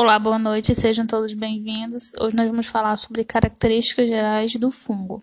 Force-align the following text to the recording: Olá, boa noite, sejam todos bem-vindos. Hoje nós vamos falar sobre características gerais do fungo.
Olá, 0.00 0.16
boa 0.16 0.38
noite, 0.38 0.76
sejam 0.76 1.04
todos 1.04 1.34
bem-vindos. 1.34 2.12
Hoje 2.20 2.36
nós 2.36 2.46
vamos 2.46 2.68
falar 2.68 2.96
sobre 2.96 3.24
características 3.24 4.06
gerais 4.06 4.54
do 4.54 4.70
fungo. 4.70 5.20